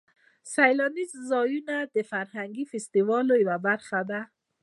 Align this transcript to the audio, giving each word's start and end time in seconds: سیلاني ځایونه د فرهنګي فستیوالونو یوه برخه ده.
سیلاني 0.53 1.05
ځایونه 1.29 1.75
د 1.95 1.97
فرهنګي 2.11 2.63
فستیوالونو 2.71 3.33
یوه 3.43 3.57
برخه 3.67 3.99
ده. 4.09 4.21